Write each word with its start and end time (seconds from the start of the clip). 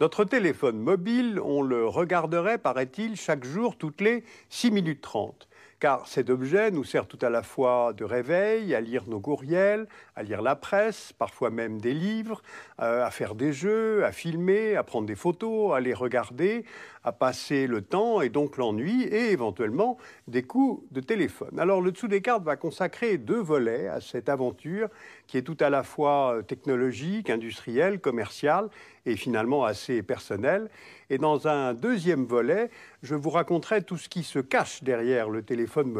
Notre 0.00 0.24
téléphone 0.24 0.78
mobile, 0.78 1.38
on 1.44 1.60
le 1.60 1.86
regarderait, 1.86 2.56
paraît-il, 2.56 3.16
chaque 3.16 3.44
jour, 3.44 3.76
toutes 3.76 4.00
les 4.00 4.24
6 4.48 4.70
minutes 4.70 5.02
30 5.02 5.49
car 5.80 6.06
cet 6.06 6.28
objet 6.28 6.70
nous 6.70 6.84
sert 6.84 7.06
tout 7.06 7.18
à 7.22 7.30
la 7.30 7.42
fois 7.42 7.94
de 7.94 8.04
réveil, 8.04 8.74
à 8.74 8.80
lire 8.80 9.04
nos 9.08 9.18
courriels, 9.18 9.88
à 10.14 10.22
lire 10.22 10.42
la 10.42 10.54
presse, 10.54 11.14
parfois 11.18 11.48
même 11.48 11.80
des 11.80 11.94
livres, 11.94 12.42
euh, 12.80 13.04
à 13.04 13.10
faire 13.10 13.34
des 13.34 13.52
jeux, 13.52 14.04
à 14.04 14.12
filmer, 14.12 14.76
à 14.76 14.82
prendre 14.82 15.06
des 15.06 15.16
photos, 15.16 15.74
à 15.74 15.80
les 15.80 15.94
regarder, 15.94 16.64
à 17.02 17.12
passer 17.12 17.66
le 17.66 17.80
temps 17.80 18.20
et 18.20 18.28
donc 18.28 18.58
l'ennui 18.58 19.04
et 19.04 19.32
éventuellement 19.32 19.96
des 20.28 20.42
coups 20.42 20.84
de 20.90 21.00
téléphone. 21.00 21.58
Alors 21.58 21.80
le 21.80 21.92
dessous 21.92 22.08
des 22.08 22.20
cartes 22.20 22.44
va 22.44 22.56
consacrer 22.56 23.16
deux 23.16 23.40
volets 23.40 23.88
à 23.88 24.02
cette 24.02 24.28
aventure 24.28 24.88
qui 25.26 25.38
est 25.38 25.42
tout 25.42 25.56
à 25.60 25.70
la 25.70 25.82
fois 25.82 26.34
euh, 26.34 26.42
technologique, 26.42 27.30
industrielle, 27.30 28.00
commerciale 28.00 28.68
et 29.06 29.16
finalement 29.16 29.64
assez 29.64 30.02
personnelle. 30.02 30.68
Et 31.08 31.18
dans 31.18 31.48
un 31.48 31.72
deuxième 31.72 32.24
volet, 32.24 32.70
je 33.02 33.14
vous 33.14 33.30
raconterai 33.30 33.82
tout 33.82 33.96
ce 33.96 34.08
qui 34.08 34.22
se 34.22 34.38
cache 34.38 34.82
derrière 34.82 35.30
le 35.30 35.42
téléphone 35.50 35.92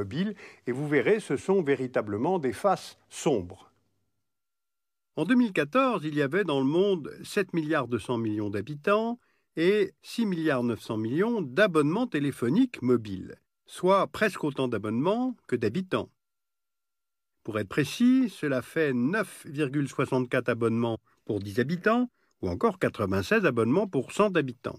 et 0.69 0.73
vous 0.73 0.87
verrez, 0.87 1.19
ce 1.19 1.37
sont 1.37 1.61
véritablement 1.61 2.39
des 2.39 2.53
faces 2.53 2.97
sombres. 3.09 3.73
En 5.17 5.25
2014, 5.25 6.05
il 6.05 6.15
y 6.15 6.23
avait 6.23 6.45
dans 6.45 6.61
le 6.61 6.67
monde 6.67 7.13
7 7.25 7.53
milliards 7.53 7.89
200 7.89 8.19
millions 8.19 8.49
d'habitants 8.49 9.19
et 9.57 9.93
6 10.03 10.27
milliards 10.27 10.63
900 10.63 10.99
millions 10.99 11.43
d'abonnements 11.43 12.07
téléphoniques 12.07 12.81
mobiles, 12.81 13.35
soit 13.67 14.07
presque 14.07 14.45
autant 14.45 14.69
d'abonnements 14.69 15.37
que 15.49 15.57
d'habitants. 15.57 16.11
Pour 17.43 17.59
être 17.59 17.69
précis, 17.69 18.29
cela 18.31 18.63
fait 18.63 18.93
9,64 18.93 20.49
abonnements 20.49 21.01
pour 21.25 21.41
10 21.41 21.59
habitants 21.59 22.09
ou 22.41 22.49
encore 22.49 22.79
96 22.79 23.47
abonnements 23.47 23.89
pour 23.89 24.13
100 24.13 24.37
habitants. 24.37 24.79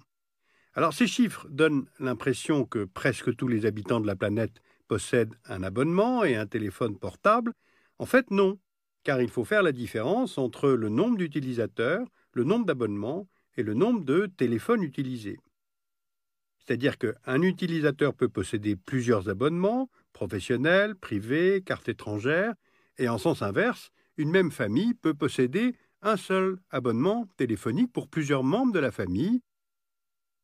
Alors 0.74 0.94
ces 0.94 1.08
chiffres 1.08 1.48
donnent 1.50 1.86
l'impression 2.00 2.66
que 2.66 2.86
presque 2.86 3.36
tous 3.36 3.48
les 3.48 3.66
habitants 3.66 4.00
de 4.00 4.08
la 4.08 4.16
planète 4.16 4.62
possèdent 4.88 5.36
un 5.46 5.64
abonnement 5.64 6.24
et 6.24 6.36
un 6.36 6.48
téléphone 6.48 6.98
portable. 6.98 7.54
En 7.98 8.06
fait, 8.06 8.32
non, 8.32 8.58
car 9.04 9.22
il 9.22 9.30
faut 9.30 9.44
faire 9.44 9.64
la 9.64 9.74
différence 9.74 10.38
entre 10.38 10.70
le 10.70 10.90
nombre 10.90 11.18
d'utilisateurs, 11.18 12.08
le 12.34 12.44
nombre 12.44 12.66
d'abonnements 12.66 13.28
et 13.58 13.64
le 13.64 13.74
nombre 13.74 14.06
de 14.06 14.28
téléphones 14.38 14.84
utilisés. 14.84 15.40
C'est-à-dire 16.60 16.98
qu'un 16.98 17.42
utilisateur 17.42 18.14
peut 18.14 18.30
posséder 18.30 18.76
plusieurs 18.76 19.28
abonnements, 19.30 19.90
professionnels, 20.14 20.96
privés, 20.96 21.62
cartes 21.66 21.90
étrangères, 21.90 22.54
et 22.98 23.10
en 23.10 23.18
sens 23.18 23.42
inverse, 23.42 23.92
une 24.18 24.30
même 24.30 24.52
famille 24.52 24.94
peut 24.94 25.14
posséder 25.14 25.76
un 26.02 26.18
seul 26.18 26.60
abonnement 26.70 27.28
téléphonique 27.38 27.92
pour 27.92 28.08
plusieurs 28.08 28.44
membres 28.44 28.74
de 28.74 28.80
la 28.80 28.92
famille, 28.92 29.42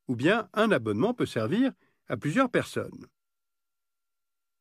ou 0.08 0.16
bien 0.16 0.50
un 0.54 0.72
abonnement 0.72 1.14
peut 1.14 1.26
servir 1.26 1.72
à 2.08 2.18
plusieurs 2.18 2.50
personnes. 2.50 3.08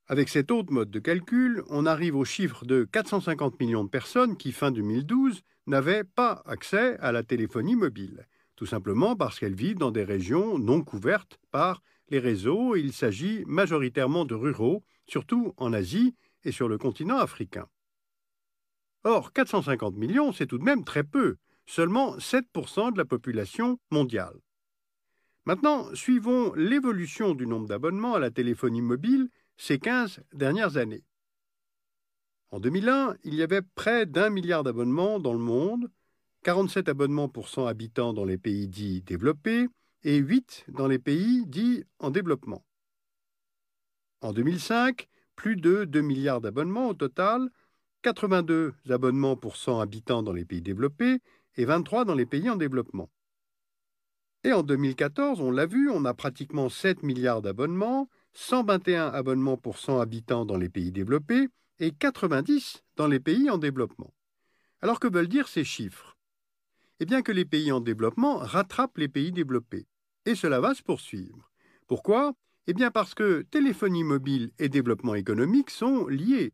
Avec 0.08 0.28
cet 0.28 0.50
autre 0.52 0.72
mode 0.72 0.90
de 0.90 1.00
calcul, 1.00 1.64
on 1.68 1.84
arrive 1.84 2.14
au 2.14 2.24
chiffre 2.24 2.64
de 2.64 2.84
450 2.84 3.58
millions 3.58 3.84
de 3.84 3.88
personnes 3.88 4.36
qui, 4.36 4.52
fin 4.52 4.70
2012, 4.70 5.42
n'avaient 5.66 6.04
pas 6.04 6.42
accès 6.46 6.96
à 6.98 7.10
la 7.10 7.24
téléphonie 7.24 7.74
mobile, 7.74 8.28
tout 8.54 8.66
simplement 8.66 9.16
parce 9.16 9.40
qu'elles 9.40 9.56
vivent 9.56 9.78
dans 9.78 9.90
des 9.90 10.04
régions 10.04 10.58
non 10.58 10.82
couvertes 10.82 11.40
par 11.50 11.82
les 12.08 12.20
réseaux 12.20 12.76
et 12.76 12.80
il 12.80 12.92
s'agit 12.92 13.44
majoritairement 13.46 14.24
de 14.24 14.36
ruraux, 14.36 14.84
surtout 15.08 15.54
en 15.56 15.72
Asie 15.72 16.14
et 16.44 16.52
sur 16.52 16.68
le 16.68 16.78
continent 16.78 17.18
africain. 17.18 17.66
Or, 19.02 19.32
450 19.32 19.96
millions, 19.96 20.32
c'est 20.32 20.46
tout 20.46 20.58
de 20.58 20.64
même 20.64 20.84
très 20.84 21.04
peu, 21.04 21.36
seulement 21.66 22.16
7% 22.18 22.92
de 22.92 22.98
la 22.98 23.04
population 23.04 23.78
mondiale. 23.90 24.36
Maintenant, 25.46 25.94
suivons 25.94 26.52
l'évolution 26.54 27.32
du 27.32 27.46
nombre 27.46 27.68
d'abonnements 27.68 28.14
à 28.14 28.18
la 28.18 28.32
téléphonie 28.32 28.82
mobile 28.82 29.28
ces 29.56 29.78
15 29.78 30.20
dernières 30.34 30.76
années. 30.76 31.04
En 32.50 32.58
2001, 32.58 33.14
il 33.22 33.34
y 33.34 33.42
avait 33.42 33.62
près 33.62 34.06
d'un 34.06 34.28
milliard 34.28 34.64
d'abonnements 34.64 35.20
dans 35.20 35.32
le 35.32 35.38
monde, 35.38 35.88
47 36.42 36.88
abonnements 36.88 37.28
pour 37.28 37.48
100 37.48 37.66
habitants 37.66 38.12
dans 38.12 38.24
les 38.24 38.38
pays 38.38 38.66
dits 38.66 39.02
développés 39.02 39.68
et 40.02 40.16
8 40.16 40.66
dans 40.68 40.88
les 40.88 40.98
pays 40.98 41.46
dits 41.46 41.84
en 42.00 42.10
développement. 42.10 42.64
En 44.22 44.32
2005, 44.32 45.06
plus 45.36 45.54
de 45.54 45.84
2 45.84 46.00
milliards 46.00 46.40
d'abonnements 46.40 46.88
au 46.88 46.94
total, 46.94 47.50
82 48.02 48.74
abonnements 48.90 49.36
pour 49.36 49.56
100 49.56 49.78
habitants 49.78 50.24
dans 50.24 50.32
les 50.32 50.44
pays 50.44 50.62
développés 50.62 51.20
et 51.56 51.64
23 51.64 52.04
dans 52.04 52.14
les 52.14 52.26
pays 52.26 52.50
en 52.50 52.56
développement. 52.56 53.10
Et 54.46 54.52
en 54.52 54.62
2014, 54.62 55.40
on 55.40 55.50
l'a 55.50 55.66
vu, 55.66 55.90
on 55.90 56.04
a 56.04 56.14
pratiquement 56.14 56.68
7 56.68 57.02
milliards 57.02 57.42
d'abonnements, 57.42 58.08
121 58.34 59.08
abonnements 59.08 59.56
pour 59.56 59.76
100 59.76 59.98
habitants 59.98 60.44
dans 60.44 60.56
les 60.56 60.68
pays 60.68 60.92
développés 60.92 61.48
et 61.80 61.90
90 61.90 62.84
dans 62.94 63.08
les 63.08 63.18
pays 63.18 63.50
en 63.50 63.58
développement. 63.58 64.14
Alors 64.82 65.00
que 65.00 65.08
veulent 65.08 65.26
dire 65.26 65.48
ces 65.48 65.64
chiffres? 65.64 66.16
Eh 67.00 67.06
bien 67.06 67.22
que 67.22 67.32
les 67.32 67.44
pays 67.44 67.72
en 67.72 67.80
développement 67.80 68.36
rattrapent 68.36 68.98
les 68.98 69.08
pays 69.08 69.32
développés. 69.32 69.88
Et 70.26 70.36
cela 70.36 70.60
va 70.60 70.74
se 70.74 70.82
poursuivre. 70.84 71.50
Pourquoi? 71.88 72.32
Eh 72.68 72.72
bien 72.72 72.92
parce 72.92 73.16
que 73.16 73.42
téléphonie 73.50 74.04
mobile 74.04 74.52
et 74.60 74.68
développement 74.68 75.16
économique 75.16 75.70
sont 75.70 76.06
liés. 76.06 76.52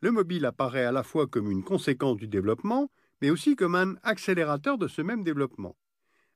Le 0.00 0.10
mobile 0.10 0.44
apparaît 0.44 0.86
à 0.86 0.90
la 0.90 1.04
fois 1.04 1.28
comme 1.28 1.52
une 1.52 1.62
conséquence 1.62 2.16
du 2.16 2.26
développement, 2.26 2.90
mais 3.20 3.30
aussi 3.30 3.54
comme 3.54 3.76
un 3.76 3.94
accélérateur 4.02 4.76
de 4.76 4.88
ce 4.88 5.02
même 5.02 5.22
développement. 5.22 5.76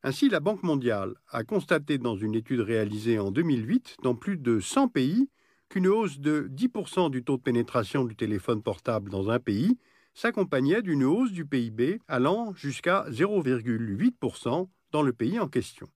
Ainsi, 0.07 0.29
la 0.29 0.39
Banque 0.39 0.63
mondiale 0.63 1.17
a 1.31 1.43
constaté 1.43 1.99
dans 1.99 2.15
une 2.15 2.37
étude 2.37 2.61
réalisée 2.61 3.19
en 3.19 3.33
2008 3.33 3.97
dans 4.05 4.15
plus 4.15 4.37
de 4.37 4.61
100 4.61 4.87
pays 4.87 5.29
qu'une 5.69 5.89
hausse 5.89 6.21
de 6.21 6.49
10% 6.49 7.11
du 7.11 7.25
taux 7.25 7.39
de 7.39 7.43
pénétration 7.43 8.05
du 8.05 8.15
téléphone 8.15 8.63
portable 8.63 9.11
dans 9.11 9.31
un 9.31 9.41
pays 9.41 9.81
s'accompagnait 10.15 10.83
d'une 10.83 11.03
hausse 11.03 11.33
du 11.33 11.45
PIB 11.45 11.99
allant 12.07 12.55
jusqu'à 12.55 13.05
0,8% 13.11 14.69
dans 14.93 15.03
le 15.03 15.13
pays 15.13 15.41
en 15.41 15.49
question. 15.49 15.89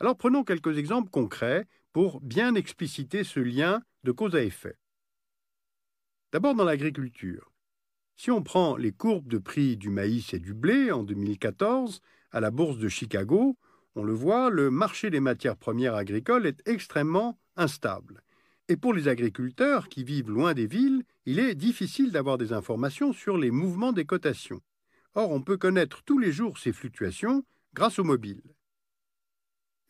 Alors 0.00 0.16
prenons 0.16 0.42
quelques 0.42 0.76
exemples 0.76 1.10
concrets 1.10 1.68
pour 1.92 2.20
bien 2.22 2.56
expliciter 2.56 3.22
ce 3.22 3.38
lien 3.38 3.82
de 4.02 4.10
cause 4.10 4.34
à 4.34 4.42
effet. 4.42 4.74
D'abord 6.32 6.56
dans 6.56 6.64
l'agriculture. 6.64 7.53
Si 8.16 8.30
on 8.30 8.42
prend 8.42 8.76
les 8.76 8.92
courbes 8.92 9.28
de 9.28 9.38
prix 9.38 9.76
du 9.76 9.90
maïs 9.90 10.32
et 10.34 10.38
du 10.38 10.54
blé 10.54 10.92
en 10.92 11.02
2014, 11.02 12.00
à 12.30 12.40
la 12.40 12.50
bourse 12.50 12.78
de 12.78 12.88
Chicago, 12.88 13.56
on 13.96 14.04
le 14.04 14.12
voit, 14.12 14.50
le 14.50 14.70
marché 14.70 15.10
des 15.10 15.20
matières 15.20 15.56
premières 15.56 15.94
agricoles 15.94 16.46
est 16.46 16.66
extrêmement 16.68 17.38
instable. 17.56 18.22
Et 18.68 18.76
pour 18.76 18.94
les 18.94 19.08
agriculteurs 19.08 19.88
qui 19.88 20.04
vivent 20.04 20.30
loin 20.30 20.54
des 20.54 20.66
villes, 20.66 21.04
il 21.26 21.38
est 21.38 21.54
difficile 21.54 22.12
d'avoir 22.12 22.38
des 22.38 22.52
informations 22.52 23.12
sur 23.12 23.36
les 23.36 23.50
mouvements 23.50 23.92
des 23.92 24.04
cotations. 24.04 24.60
Or, 25.14 25.30
on 25.30 25.42
peut 25.42 25.58
connaître 25.58 26.02
tous 26.02 26.18
les 26.18 26.32
jours 26.32 26.58
ces 26.58 26.72
fluctuations 26.72 27.44
grâce 27.74 27.98
au 27.98 28.04
mobile. 28.04 28.42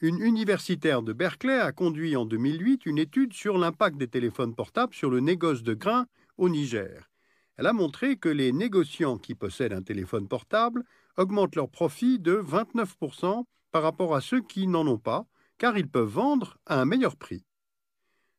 Une 0.00 0.20
universitaire 0.20 1.02
de 1.02 1.12
Berkeley 1.12 1.58
a 1.58 1.72
conduit 1.72 2.16
en 2.16 2.26
2008 2.26 2.84
une 2.84 2.98
étude 2.98 3.32
sur 3.32 3.56
l'impact 3.58 3.96
des 3.96 4.08
téléphones 4.08 4.54
portables 4.54 4.94
sur 4.94 5.08
le 5.08 5.20
négoce 5.20 5.62
de 5.62 5.74
grains 5.74 6.06
au 6.36 6.48
Niger. 6.48 7.10
Elle 7.56 7.66
a 7.66 7.72
montré 7.72 8.16
que 8.16 8.28
les 8.28 8.52
négociants 8.52 9.18
qui 9.18 9.34
possèdent 9.34 9.72
un 9.72 9.82
téléphone 9.82 10.26
portable 10.26 10.84
augmentent 11.16 11.56
leurs 11.56 11.68
profits 11.68 12.18
de 12.18 12.36
29% 12.36 13.44
par 13.70 13.82
rapport 13.82 14.14
à 14.14 14.20
ceux 14.20 14.40
qui 14.40 14.66
n'en 14.66 14.86
ont 14.86 14.98
pas, 14.98 15.26
car 15.58 15.78
ils 15.78 15.88
peuvent 15.88 16.08
vendre 16.08 16.58
à 16.66 16.80
un 16.80 16.84
meilleur 16.84 17.16
prix. 17.16 17.44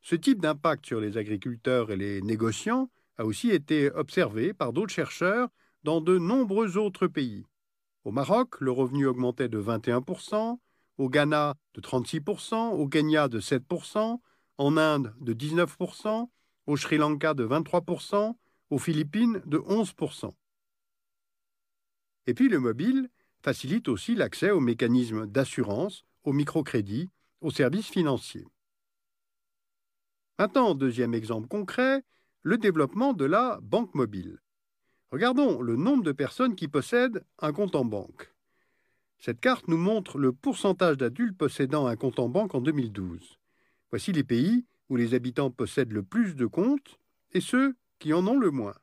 Ce 0.02 0.16
type 0.16 0.42
d'impact 0.42 0.86
sur 0.86 1.00
les 1.00 1.18
agriculteurs 1.18 1.92
et 1.92 1.96
les 1.96 2.22
négociants 2.22 2.90
a 3.18 3.26
aussi 3.26 3.50
été 3.52 3.92
observé 3.92 4.54
par 4.54 4.74
d'autres 4.74 4.94
chercheurs 4.94 5.50
dans 5.84 6.02
de 6.02 6.18
nombreux 6.18 6.78
autres 6.78 7.08
pays. 7.08 7.46
Au 8.04 8.12
Maroc, 8.12 8.60
le 8.60 8.72
revenu 8.72 9.08
augmentait 9.08 9.50
de 9.50 9.62
21%, 9.62 10.58
au 10.98 11.10
Ghana 11.10 11.56
de 11.74 11.82
36%, 11.82 12.74
au 12.74 12.88
Kenya 12.88 13.28
de 13.28 13.40
7%, 13.40 14.20
en 14.58 14.78
Inde 14.78 15.14
de 15.20 15.34
19%, 15.34 16.30
au 16.68 16.78
Sri 16.78 16.98
Lanka 16.98 17.34
de 17.34 17.46
23%, 17.46 18.36
aux 18.70 18.78
Philippines 18.78 19.42
de 19.46 19.58
11%. 19.58 20.34
Et 22.28 22.34
puis 22.34 22.50
le 22.50 22.60
mobile 22.60 23.10
facilite 23.42 23.88
aussi 23.88 24.16
l'accès 24.16 24.50
aux 24.50 24.60
mécanismes 24.60 25.28
d'assurance, 25.28 26.04
au 26.24 26.34
microcrédit, 26.34 27.10
aux 27.42 27.52
services 27.52 27.90
financiers. 27.90 28.48
Maintenant, 30.40 30.74
deuxième 30.76 31.14
exemple 31.14 31.48
concret, 31.48 32.04
le 32.42 32.58
développement 32.58 33.14
de 33.14 33.26
la 33.26 33.60
banque 33.62 33.94
mobile. 33.94 34.40
Regardons 35.12 35.62
le 35.62 35.76
nombre 35.76 36.04
de 36.04 36.12
personnes 36.12 36.56
qui 36.56 36.68
possèdent 36.68 37.24
un 37.40 37.54
compte 37.54 37.76
en 37.76 37.86
banque. 37.86 38.34
Cette 39.20 39.40
carte 39.40 39.68
nous 39.68 39.78
montre 39.78 40.18
le 40.18 40.34
pourcentage 40.34 40.98
d'adultes 40.98 41.38
possédant 41.38 41.88
un 41.88 41.96
compte 41.96 42.20
en 42.20 42.30
banque 42.30 42.54
en 42.54 42.62
2012. 42.62 43.40
Voici 43.92 44.12
les 44.12 44.24
pays 44.24 44.66
où 44.90 44.98
les 44.98 45.14
habitants 45.14 45.52
possèdent 45.52 45.94
le 45.94 46.04
plus 46.04 46.36
de 46.36 46.46
comptes 46.46 47.00
et 47.32 47.42
ceux 47.42 47.76
qui 48.00 48.14
en 48.14 48.26
ont 48.28 48.40
le 48.40 48.52
moins 48.52 48.76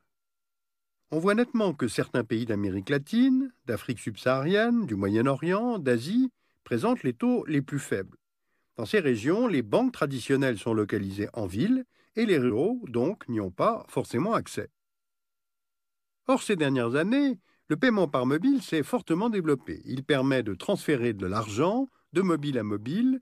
on 1.13 1.19
voit 1.19 1.35
nettement 1.35 1.75
que 1.75 1.87
certains 1.87 2.23
pays 2.23 2.47
d'Amérique 2.47 2.89
latine, 2.89 3.53
d'Afrique 3.65 3.99
subsaharienne, 3.99 4.87
du 4.87 4.95
Moyen-Orient, 4.95 5.77
d'Asie 5.77 6.31
présentent 6.63 7.03
les 7.03 7.13
taux 7.13 7.45
les 7.45 7.61
plus 7.61 7.77
faibles. 7.77 8.17
Dans 8.77 8.87
ces 8.87 8.99
régions, 8.99 9.45
les 9.45 9.61
banques 9.61 9.91
traditionnelles 9.91 10.57
sont 10.57 10.73
localisées 10.73 11.29
en 11.33 11.45
ville 11.45 11.85
et 12.15 12.25
les 12.25 12.39
ruraux, 12.39 12.81
donc, 12.87 13.29
n'y 13.29 13.39
ont 13.39 13.51
pas 13.51 13.85
forcément 13.89 14.33
accès. 14.33 14.71
Or, 16.25 16.41
ces 16.41 16.55
dernières 16.55 16.95
années, 16.95 17.39
le 17.67 17.77
paiement 17.77 18.07
par 18.07 18.25
mobile 18.25 18.63
s'est 18.63 18.81
fortement 18.81 19.29
développé. 19.29 19.83
Il 19.85 20.03
permet 20.03 20.41
de 20.41 20.55
transférer 20.55 21.13
de 21.13 21.27
l'argent 21.27 21.91
de 22.13 22.23
mobile 22.23 22.57
à 22.57 22.63
mobile, 22.63 23.21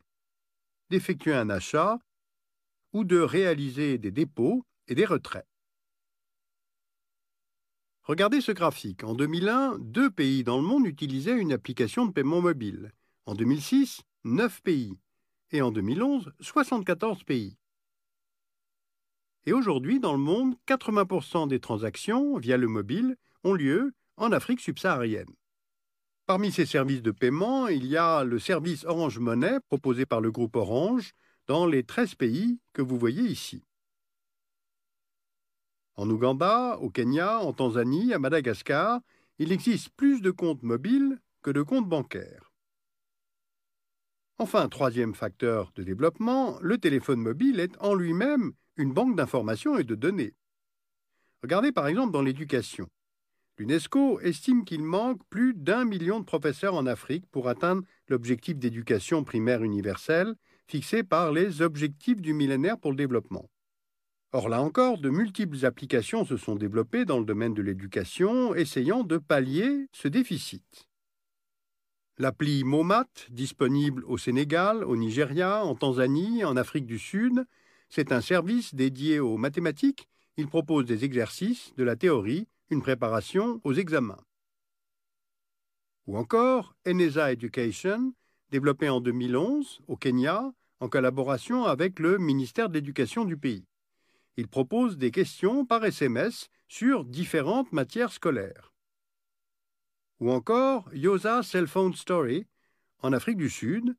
d'effectuer 0.92 1.34
un 1.34 1.50
achat 1.50 2.00
ou 2.94 3.04
de 3.04 3.20
réaliser 3.20 3.98
des 3.98 4.12
dépôts 4.12 4.66
et 4.88 4.96
des 4.96 5.06
retraits. 5.06 5.46
Regardez 8.12 8.42
ce 8.42 8.52
graphique. 8.52 9.06
En 9.06 9.16
2001, 9.16 9.78
deux 9.80 10.12
pays 10.12 10.44
dans 10.44 10.58
le 10.58 10.64
monde 10.64 10.86
utilisaient 10.86 11.40
une 11.40 11.54
application 11.54 12.06
de 12.06 12.12
paiement 12.12 12.42
mobile. 12.42 12.92
En 13.26 13.36
2006, 13.36 14.02
neuf 14.26 14.62
pays. 14.62 15.00
Et 15.52 15.62
en 15.62 15.72
2011, 15.72 16.34
74 16.42 17.24
pays. 17.24 17.56
Et 19.46 19.54
aujourd'hui, 19.54 20.02
dans 20.02 20.12
le 20.12 20.20
monde, 20.20 20.56
80% 20.68 21.48
des 21.48 21.62
transactions 21.62 22.38
via 22.38 22.58
le 22.58 22.68
mobile 22.68 23.16
ont 23.46 23.54
lieu 23.54 23.94
en 24.18 24.34
Afrique 24.34 24.60
subsaharienne. 24.60 25.34
Parmi 26.26 26.52
ces 26.52 26.66
services 26.66 27.02
de 27.02 27.12
paiement, 27.12 27.70
il 27.70 27.86
y 27.86 27.96
a 27.96 28.26
le 28.26 28.40
service 28.40 28.84
Orange 28.84 29.20
Money 29.20 29.62
proposé 29.70 30.06
par 30.06 30.20
le 30.20 30.32
groupe 30.32 30.58
Orange 30.58 31.14
dans 31.48 31.66
les 31.66 31.86
13 31.86 32.16
pays 32.16 32.60
que 32.74 32.82
vous 32.82 33.00
voyez 33.00 33.24
ici. 33.24 33.64
En 36.02 36.10
Ouganda, 36.10 36.80
au 36.80 36.90
Kenya, 36.90 37.42
en 37.42 37.54
Tanzanie, 37.54 38.12
à 38.12 38.18
Madagascar, 38.18 39.02
il 39.38 39.52
existe 39.52 39.90
plus 39.90 40.20
de 40.20 40.32
comptes 40.32 40.64
mobiles 40.64 41.20
que 41.44 41.52
de 41.52 41.62
comptes 41.62 41.88
bancaires. 41.88 42.52
Enfin, 44.40 44.68
troisième 44.68 45.14
facteur 45.14 45.72
de 45.76 45.84
développement, 45.84 46.58
le 46.60 46.80
téléphone 46.80 47.20
mobile 47.20 47.60
est 47.60 47.80
en 47.80 47.94
lui-même 47.94 48.54
une 48.78 48.94
banque 48.94 49.16
d'informations 49.16 49.78
et 49.78 49.84
de 49.84 49.94
données. 49.94 50.34
Regardez 51.44 51.72
par 51.72 51.86
exemple 51.86 52.14
dans 52.14 52.24
l'éducation. 52.24 52.88
L'UNESCO 53.60 54.22
estime 54.22 54.66
qu'il 54.66 54.82
manque 54.82 55.22
plus 55.30 55.54
d'un 55.54 55.86
million 55.86 56.20
de 56.20 56.26
professeurs 56.26 56.74
en 56.74 56.88
Afrique 56.88 57.28
pour 57.30 57.48
atteindre 57.48 57.84
l'objectif 58.08 58.58
d'éducation 58.58 59.24
primaire 59.24 59.62
universelle 59.62 60.34
fixé 60.66 61.04
par 61.04 61.32
les 61.32 61.62
objectifs 61.62 62.22
du 62.22 62.34
millénaire 62.34 62.80
pour 62.80 62.90
le 62.90 62.98
développement. 62.98 63.51
Or 64.34 64.48
là 64.48 64.62
encore, 64.62 64.98
de 64.98 65.10
multiples 65.10 65.66
applications 65.66 66.24
se 66.24 66.38
sont 66.38 66.56
développées 66.56 67.04
dans 67.04 67.20
le 67.20 67.26
domaine 67.26 67.54
de 67.54 67.62
l'éducation, 67.62 68.56
essayant 68.56 69.04
de 69.04 69.18
pallier 69.18 69.88
ce 69.92 70.08
déficit. 70.08 70.88
L'appli 72.18 72.64
MOMAT, 72.64 73.10
disponible 73.30 74.06
au 74.06 74.18
Sénégal, 74.18 74.86
au 74.86 74.96
Nigeria, 74.96 75.66
en 75.66 75.76
Tanzanie, 75.76 76.46
en 76.46 76.56
Afrique 76.56 76.86
du 76.86 76.98
Sud, 76.98 77.46
c'est 77.90 78.14
un 78.14 78.22
service 78.22 78.74
dédié 78.74 79.20
aux 79.20 79.36
mathématiques. 79.36 80.08
Il 80.38 80.48
propose 80.48 80.86
des 80.86 81.04
exercices, 81.04 81.74
de 81.76 81.84
la 81.84 81.98
théorie, 81.98 82.48
une 82.70 82.82
préparation 82.82 83.60
aux 83.66 83.74
examens. 83.74 84.24
Ou 86.08 86.18
encore 86.18 86.74
Enesa 86.88 87.34
Education, 87.34 88.14
développé 88.50 88.88
en 88.88 89.02
2011 89.02 89.82
au 89.88 89.98
Kenya 89.98 90.54
en 90.80 90.88
collaboration 90.88 91.66
avec 91.66 92.00
le 92.00 92.18
ministère 92.18 92.70
de 92.70 92.76
l'Éducation 92.76 93.26
du 93.26 93.36
pays. 93.36 93.66
Il 94.38 94.48
propose 94.48 94.98
des 94.98 95.12
questions 95.12 95.66
par 95.66 95.84
SMS 95.84 96.50
sur 96.68 97.06
différentes 97.06 97.72
matières 97.72 98.12
scolaires. 98.12 98.74
Ou 100.20 100.32
encore 100.32 100.90
Yosa 100.94 101.44
Cell 101.44 101.68
Phone 101.68 101.94
Story 101.94 102.46
en 103.00 103.14
Afrique 103.14 103.38
du 103.38 103.50
Sud, 103.50 103.96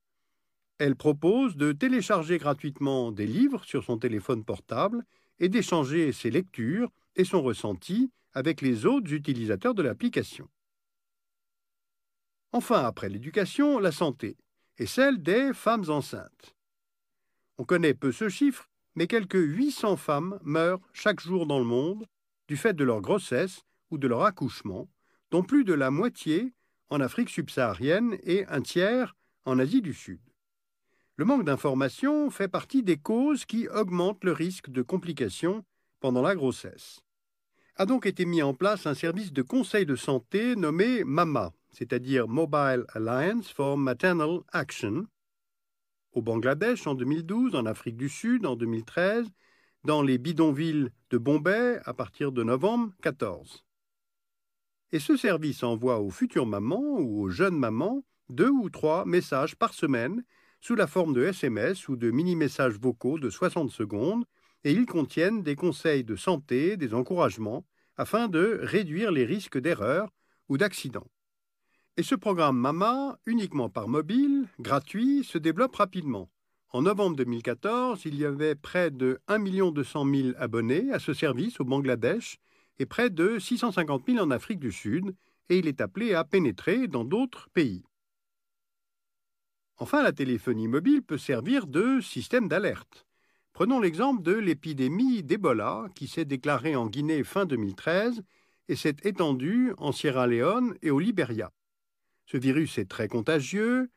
elle 0.79 0.97
propose 0.97 1.57
de 1.57 1.73
télécharger 1.73 2.39
gratuitement 2.39 3.13
des 3.13 3.27
livres 3.27 3.65
sur 3.65 3.85
son 3.85 3.99
téléphone 3.99 4.45
portable 4.45 5.05
et 5.39 5.49
d'échanger 5.49 6.13
ses 6.13 6.31
lectures 6.31 6.91
et 7.17 7.25
son 7.25 7.43
ressenti 7.43 8.11
avec 8.33 8.61
les 8.61 8.87
autres 8.87 9.13
utilisateurs 9.13 9.75
de 9.75 9.83
l'application. 9.83 10.49
Enfin, 12.53 12.85
après 12.85 13.09
l'éducation, 13.09 13.79
la 13.79 13.93
santé, 13.93 14.37
et 14.79 14.87
celle 14.87 15.23
des 15.23 15.53
femmes 15.53 15.89
enceintes. 15.89 16.55
On 17.59 17.65
connaît 17.65 17.95
peu 17.95 18.13
ce 18.13 18.29
chiffre, 18.29 18.71
mais 18.95 19.07
quelques 19.07 19.35
800 19.35 19.97
femmes 19.97 20.39
meurent 20.43 20.81
chaque 20.93 21.21
jour 21.21 21.47
dans 21.47 21.59
le 21.59 21.65
monde 21.65 22.07
du 22.49 22.57
fait 22.57 22.75
de 22.75 22.85
leur 22.85 23.01
grossesse 23.01 23.63
ou 23.91 23.99
de 23.99 24.09
leur 24.09 24.25
accouchement, 24.25 24.89
dont 25.31 25.43
plus 25.43 25.65
de 25.65 25.75
la 25.75 25.91
moitié 25.91 26.53
en 26.91 27.01
Afrique 27.01 27.31
subsaharienne 27.31 28.19
et 28.23 28.45
un 28.47 28.61
tiers 28.61 29.17
en 29.45 29.59
Asie 29.59 29.83
du 29.83 29.95
Sud. 29.95 30.21
Le 31.17 31.25
manque 31.25 31.45
d'information 31.45 32.31
fait 32.31 32.49
partie 32.49 32.83
des 32.83 32.97
causes 32.97 33.45
qui 33.45 33.69
augmentent 33.69 34.25
le 34.25 34.33
risque 34.33 34.71
de 34.71 34.83
complications 34.83 35.65
pendant 36.01 36.23
la 36.23 36.35
grossesse. 36.35 37.01
A 37.77 37.87
donc 37.87 38.07
été 38.07 38.27
mis 38.27 38.43
en 38.43 38.55
place 38.55 38.87
un 38.87 38.95
service 38.95 39.33
de 39.33 39.43
conseil 39.43 39.87
de 39.87 39.97
santé 39.97 40.57
nommé 40.57 41.05
MAMA, 41.05 41.53
c'est-à-dire 41.71 42.29
Mobile 42.29 42.85
Alliance 42.93 43.51
for 43.51 43.79
Maternal 43.79 44.41
Action, 44.53 45.07
au 46.13 46.23
Bangladesh 46.23 46.87
en 46.87 46.95
2012, 46.95 47.55
en 47.55 47.67
Afrique 47.67 47.97
du 47.97 48.09
Sud 48.09 48.47
en 48.47 48.57
2013, 48.57 49.27
dans 49.85 50.03
les 50.03 50.19
bidonvilles 50.19 50.91
de 51.11 51.19
Bombay 51.19 51.81
à 51.85 51.95
partir 51.95 52.33
de 52.33 52.43
novembre 52.43 52.93
14. 53.03 53.65
Et 54.93 55.01
ce 55.01 55.17
service 55.17 55.63
envoie 55.63 56.01
aux 56.01 56.11
futures 56.11 56.47
mamans 56.47 56.99
ou 56.99 57.23
aux 57.23 57.31
jeunes 57.31 57.59
mamans 57.59 58.05
deux 58.29 58.51
ou 58.51 58.71
trois 58.71 59.05
messages 59.05 59.57
par 59.57 59.75
semaine 59.75 60.25
sous 60.61 60.75
la 60.75 60.87
forme 60.87 61.13
de 61.13 61.25
SMS 61.25 61.89
ou 61.89 61.97
de 61.97 62.11
mini-messages 62.11 62.79
vocaux 62.79 63.19
de 63.19 63.31
60 63.31 63.71
secondes, 63.71 64.25
et 64.65 64.73
ils 64.73 64.87
contiennent 64.87 65.43
des 65.43 65.57
conseils 65.57 66.05
de 66.05 66.15
santé, 66.15 66.77
des 66.77 66.95
encouragements, 66.95 67.67
afin 67.97 68.29
de 68.29 68.61
réduire 68.63 69.11
les 69.11 69.25
risques 69.25 69.59
d'erreurs 69.59 70.11
ou 70.49 70.57
d'accidents. 70.57 71.09
Et 71.99 72.03
ce 72.03 72.15
programme 72.15 72.57
MAMA, 72.57 73.19
uniquement 73.27 73.69
par 73.69 73.87
mobile, 73.87 74.49
gratuit, 74.59 75.25
se 75.25 75.37
développe 75.37 75.77
rapidement. 75.77 76.31
En 76.71 76.81
novembre 76.81 77.17
2014, 77.17 78.07
il 78.07 78.15
y 78.15 78.25
avait 78.25 78.55
près 78.55 78.91
de 78.91 79.21
1 79.29 79.73
200 79.73 80.07
000 80.07 80.29
abonnés 80.39 80.91
à 80.91 80.99
ce 80.99 81.13
service 81.13 81.61
au 81.61 81.65
Bangladesh 81.65 82.39
et 82.79 82.87
près 82.87 83.11
de 83.11 83.39
650 83.39 84.07
000 84.07 84.25
en 84.25 84.31
Afrique 84.31 84.59
du 84.59 84.73
Sud, 84.73 85.15
et 85.51 85.59
il 85.59 85.69
est 85.69 85.83
appelé 85.83 86.15
à 86.15 86.25
pénétrer 86.25 86.89
dans 86.89 87.05
d'autres 87.05 87.51
pays. 87.51 87.85
Enfin, 89.77 90.03
la 90.03 90.13
téléphonie 90.13 90.69
mobile 90.69 91.03
peut 91.03 91.19
servir 91.19 91.67
de 91.67 92.01
système 92.01 92.49
d'alerte. 92.49 93.05
Prenons 93.53 93.81
l'exemple 93.81 94.23
de 94.23 94.33
l'épidémie 94.33 95.23
d'Ebola 95.23 95.89
qui 95.95 96.07
s'est 96.07 96.25
déclarée 96.25 96.75
en 96.75 96.87
Guinée 96.87 97.23
fin 97.23 97.45
2013 97.45 98.23
et 98.69 98.77
s'est 98.77 98.97
étendue 99.03 99.75
en 99.77 99.93
Sierra 99.93 100.27
Leone 100.27 100.75
et 100.81 100.91
au 100.91 100.99
Liberia. 100.99 101.53
Ce 102.33 102.39
virus 102.39 102.79
est 102.79 102.89
très 102.89 103.09
contagieux. 103.09 103.91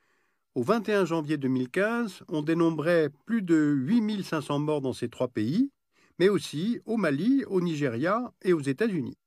Au 0.56 0.64
21 0.64 1.06
janvier 1.06 1.38
2015, 1.38 2.24
on 2.28 2.42
dénombrait 2.42 3.10
plus 3.26 3.42
de 3.42 3.56
8500 3.56 4.60
morts 4.60 4.82
dans 4.82 4.92
ces 4.92 5.08
trois 5.08 5.30
pays, 5.30 5.72
mais 6.20 6.28
aussi 6.28 6.82
au 6.84 6.98
Mali, 6.98 7.46
au 7.48 7.62
Nigeria 7.62 8.34
et 8.42 8.52
aux 8.52 8.60
États-Unis. 8.60 9.18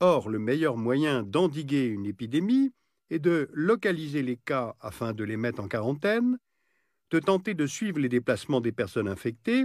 Or, 0.00 0.30
le 0.30 0.40
meilleur 0.40 0.76
moyen 0.76 1.22
d'endiguer 1.22 1.84
une 1.84 2.06
épidémie, 2.06 2.72
et 3.10 3.20
de 3.20 3.48
localiser 3.52 4.22
les 4.22 4.36
cas 4.36 4.74
afin 4.80 5.12
de 5.12 5.22
les 5.22 5.36
mettre 5.36 5.60
en 5.60 5.68
quarantaine, 5.68 6.38
de 7.10 7.20
tenter 7.20 7.54
de 7.54 7.66
suivre 7.68 8.00
les 8.00 8.08
déplacements 8.08 8.60
des 8.60 8.72
personnes 8.72 9.08
infectées 9.08 9.64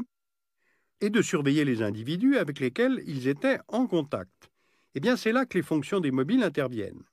et 1.01 1.09
de 1.09 1.23
surveiller 1.23 1.65
les 1.65 1.81
individus 1.81 2.37
avec 2.37 2.59
lesquels 2.59 3.01
ils 3.07 3.27
étaient 3.27 3.57
en 3.67 3.87
contact. 3.87 4.51
Eh 4.93 4.99
bien, 4.99 5.17
c'est 5.17 5.31
là 5.31 5.47
que 5.47 5.57
les 5.57 5.63
fonctions 5.63 5.99
des 5.99 6.11
mobiles 6.11 6.43
interviennent. 6.43 7.03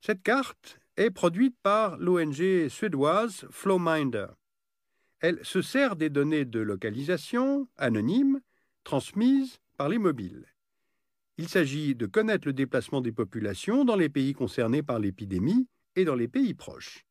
Cette 0.00 0.22
carte 0.22 0.80
est 0.96 1.10
produite 1.10 1.56
par 1.62 1.98
l'ONG 1.98 2.68
suédoise 2.68 3.46
Flowminder. 3.50 4.28
Elle 5.20 5.44
se 5.44 5.60
sert 5.60 5.94
des 5.94 6.08
données 6.08 6.46
de 6.46 6.60
localisation 6.60 7.68
anonymes 7.76 8.40
transmises 8.82 9.60
par 9.76 9.90
les 9.90 9.98
mobiles. 9.98 10.46
Il 11.36 11.48
s'agit 11.48 11.94
de 11.94 12.06
connaître 12.06 12.48
le 12.48 12.54
déplacement 12.54 13.02
des 13.02 13.12
populations 13.12 13.84
dans 13.84 13.96
les 13.96 14.08
pays 14.08 14.32
concernés 14.32 14.82
par 14.82 14.98
l'épidémie 14.98 15.68
et 15.96 16.06
dans 16.06 16.14
les 16.14 16.28
pays 16.28 16.54
proches. 16.54 17.04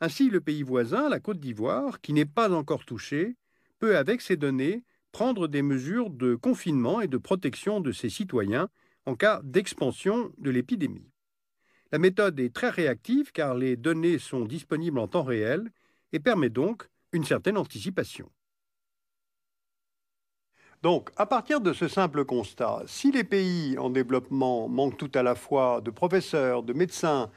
Ainsi, 0.00 0.28
le 0.28 0.42
pays 0.42 0.62
voisin, 0.62 1.08
la 1.08 1.20
Côte 1.20 1.40
d'Ivoire, 1.40 2.02
qui 2.02 2.12
n'est 2.12 2.26
pas 2.26 2.52
encore 2.52 2.84
touché, 2.84 3.36
peut, 3.78 3.96
avec 3.96 4.20
ces 4.20 4.36
données, 4.36 4.84
prendre 5.12 5.48
des 5.48 5.62
mesures 5.62 6.10
de 6.10 6.34
confinement 6.34 7.00
et 7.00 7.08
de 7.08 7.18
protection 7.18 7.80
de 7.80 7.92
ses 7.92 8.10
citoyens 8.10 8.68
en 9.06 9.14
cas 9.14 9.40
d'expansion 9.42 10.32
de 10.38 10.50
l'épidémie. 10.50 11.09
La 11.92 11.98
méthode 11.98 12.38
est 12.40 12.54
très 12.54 12.70
réactive 12.70 13.32
car 13.32 13.54
les 13.54 13.76
données 13.76 14.18
sont 14.18 14.44
disponibles 14.44 14.98
en 14.98 15.08
temps 15.08 15.24
réel 15.24 15.70
et 16.12 16.20
permet 16.20 16.50
donc 16.50 16.88
une 17.12 17.24
certaine 17.24 17.56
anticipation. 17.56 18.30
Donc, 20.82 21.10
à 21.16 21.26
partir 21.26 21.60
de 21.60 21.72
ce 21.72 21.88
simple 21.88 22.24
constat, 22.24 22.82
si 22.86 23.12
les 23.12 23.24
pays 23.24 23.76
en 23.76 23.90
développement 23.90 24.68
manquent 24.68 24.96
tout 24.96 25.10
à 25.14 25.22
la 25.22 25.34
fois 25.34 25.80
de 25.82 25.90
professeurs, 25.90 26.62
de 26.62 26.72
médecins, 26.72 27.30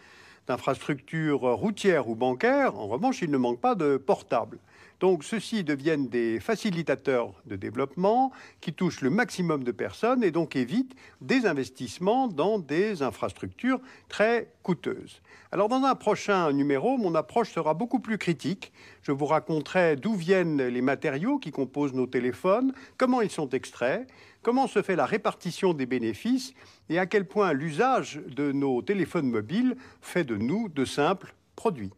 d'infrastructures 0.48 1.41
routières 1.41 2.07
ou 2.10 2.15
bancaires. 2.15 2.75
En 2.75 2.88
revanche, 2.88 3.22
il 3.22 3.31
ne 3.31 3.38
manque 3.38 3.62
pas 3.62 3.75
de 3.75 3.98
portables. 3.98 4.60
Donc 5.03 5.25
ceux-ci 5.25 5.65
deviennent 5.65 6.07
des 6.07 6.39
facilitateurs 6.39 7.33
de 7.45 7.57
développement 7.57 8.31
qui 8.62 8.72
touchent 8.72 9.01
le 9.01 9.10
maximum 9.10 9.65
de 9.65 9.74
personnes 9.74 10.24
et 10.24 10.31
donc 10.31 10.55
évitent 10.55 10.95
des 11.19 11.45
investissements 11.45 12.29
dans 12.29 12.57
des 12.57 13.01
infrastructures 13.01 13.81
très 14.07 14.53
coûteuses. 14.63 15.22
Alors 15.51 15.67
dans 15.67 15.83
un 15.83 15.95
prochain 15.95 16.53
numéro, 16.53 16.98
mon 16.98 17.15
approche 17.15 17.51
sera 17.51 17.74
beaucoup 17.74 18.00
plus 18.00 18.17
critique. 18.17 18.72
Je 19.01 19.12
vous 19.12 19.25
raconterai 19.25 19.98
d'où 19.98 20.13
viennent 20.13 20.65
les 20.65 20.81
matériaux 20.81 21.38
qui 21.38 21.51
composent 21.51 21.93
nos 21.93 22.07
téléphones, 22.07 22.72
comment 22.95 23.19
ils 23.19 23.29
sont 23.29 23.50
extraits, 23.50 24.07
comment 24.41 24.67
se 24.67 24.81
fait 24.81 24.95
la 24.95 25.05
répartition 25.05 25.74
des 25.74 25.86
bénéfices 25.86 26.53
et 26.88 26.98
à 26.98 27.07
quel 27.07 27.27
point 27.27 27.51
l'usage 27.51 28.22
de 28.29 28.53
nos 28.53 28.81
téléphones 28.81 29.29
mobiles 29.29 29.75
fait 30.00 30.24
de 30.24 30.38
nous 30.38 30.69
de 30.69 30.86
simples 30.86 31.36
produits. 31.57 31.91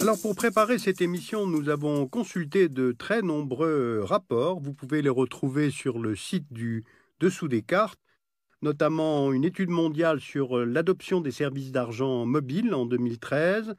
Alors 0.00 0.20
pour 0.22 0.36
préparer 0.36 0.78
cette 0.78 1.00
émission, 1.00 1.48
nous 1.48 1.68
avons 1.68 2.06
consulté 2.06 2.68
de 2.68 2.92
très 2.92 3.20
nombreux 3.20 4.00
rapports. 4.04 4.60
Vous 4.60 4.72
pouvez 4.72 5.02
les 5.02 5.08
retrouver 5.08 5.72
sur 5.72 5.98
le 5.98 6.14
site 6.14 6.52
du 6.52 6.84
Dessous 7.18 7.48
des 7.48 7.62
cartes, 7.62 7.98
notamment 8.62 9.32
une 9.32 9.44
étude 9.44 9.70
mondiale 9.70 10.20
sur 10.20 10.56
l'adoption 10.58 11.20
des 11.20 11.32
services 11.32 11.72
d'argent 11.72 12.26
mobile 12.26 12.74
en 12.74 12.86
2013, 12.86 13.74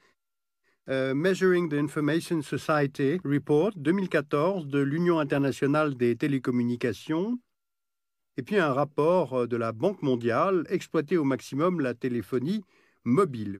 euh, 0.89 1.15
Measuring 1.15 1.69
the 1.69 1.75
Information 1.75 2.41
Society 2.41 3.21
Report 3.23 3.71
2014 3.77 4.67
de 4.67 4.79
l'Union 4.79 5.19
internationale 5.19 5.95
des 5.95 6.17
télécommunications, 6.17 7.39
et 8.35 8.43
puis 8.43 8.57
un 8.57 8.73
rapport 8.73 9.47
de 9.47 9.55
la 9.55 9.71
Banque 9.71 10.01
mondiale, 10.01 10.65
exploiter 10.67 11.15
au 11.15 11.23
maximum 11.23 11.79
la 11.79 11.93
téléphonie 11.93 12.61
mobile. 13.05 13.59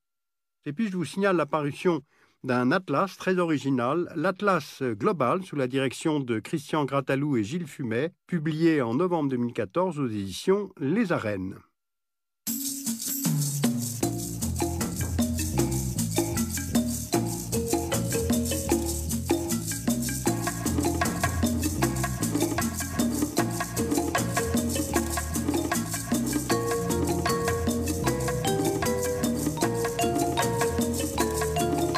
Et 0.66 0.74
puis 0.74 0.89
je 0.89 0.98
vous 0.98 1.06
signale 1.06 1.38
l'apparition 1.38 2.04
d'un 2.43 2.72
atlas 2.72 3.17
très 3.17 3.38
original, 3.38 4.12
l'Atlas 4.15 4.81
Global, 4.81 5.43
sous 5.43 5.55
la 5.55 5.67
direction 5.67 6.19
de 6.19 6.39
Christian 6.39 6.86
Gratalou 6.86 7.38
et 7.38 7.43
Gilles 7.43 7.67
Fumet, 7.67 8.13
publié 8.27 8.81
en 8.81 8.96
novembre 8.96 9.29
2014 9.29 10.00
aux 10.00 10.08
éditions 10.08 10.72
Les 10.79 11.12
Arènes. 11.12 11.55